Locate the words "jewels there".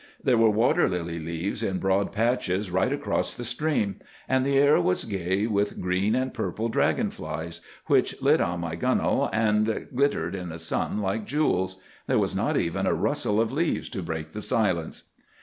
11.27-12.17